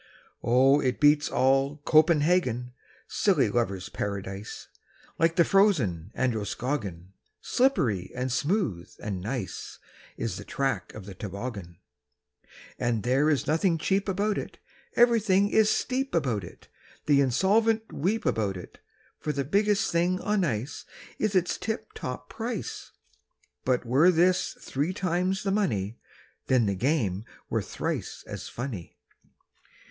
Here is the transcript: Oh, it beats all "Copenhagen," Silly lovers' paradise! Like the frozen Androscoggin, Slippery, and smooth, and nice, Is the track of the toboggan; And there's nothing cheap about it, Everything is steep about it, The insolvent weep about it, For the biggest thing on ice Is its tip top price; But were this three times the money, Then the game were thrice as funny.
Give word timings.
Oh, 0.41 0.79
it 0.79 0.99
beats 0.99 1.29
all 1.29 1.77
"Copenhagen," 1.85 2.73
Silly 3.07 3.49
lovers' 3.49 3.87
paradise! 3.89 4.67
Like 5.19 5.35
the 5.35 5.45
frozen 5.45 6.11
Androscoggin, 6.15 7.13
Slippery, 7.39 8.11
and 8.15 8.31
smooth, 8.31 8.89
and 8.99 9.21
nice, 9.21 9.77
Is 10.17 10.37
the 10.37 10.43
track 10.43 10.91
of 10.95 11.05
the 11.05 11.13
toboggan; 11.13 11.77
And 12.79 13.03
there's 13.03 13.45
nothing 13.45 13.77
cheap 13.77 14.09
about 14.09 14.39
it, 14.39 14.57
Everything 14.95 15.51
is 15.51 15.69
steep 15.69 16.15
about 16.15 16.43
it, 16.43 16.67
The 17.05 17.21
insolvent 17.21 17.93
weep 17.93 18.25
about 18.25 18.57
it, 18.57 18.79
For 19.19 19.31
the 19.31 19.45
biggest 19.45 19.91
thing 19.91 20.19
on 20.21 20.43
ice 20.43 20.83
Is 21.19 21.35
its 21.35 21.59
tip 21.59 21.93
top 21.93 22.27
price; 22.27 22.89
But 23.63 23.85
were 23.85 24.09
this 24.09 24.57
three 24.59 24.93
times 24.93 25.43
the 25.43 25.51
money, 25.51 25.99
Then 26.47 26.65
the 26.65 26.73
game 26.73 27.23
were 27.51 27.61
thrice 27.61 28.23
as 28.25 28.49
funny. 28.49 28.97